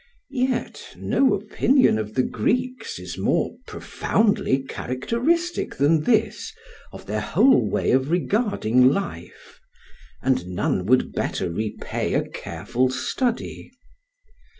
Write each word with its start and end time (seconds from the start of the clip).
Yet 0.31 0.95
no 0.97 1.35
opinion 1.35 1.99
of 1.99 2.15
the 2.15 2.23
Greeks 2.23 2.97
is 2.97 3.19
more 3.19 3.55
profoundly 3.67 4.63
characteristic 4.63 5.75
than 5.75 6.01
this 6.05 6.51
of 6.91 7.05
their 7.05 7.21
whole 7.21 7.69
way 7.69 7.91
of 7.91 8.09
regarding 8.09 8.89
life, 8.91 9.59
and 10.23 10.47
none 10.47 10.87
would 10.87 11.11
better 11.13 11.51
repay 11.51 12.15
a 12.15 12.27
careful 12.27 12.89
study. 12.89 13.69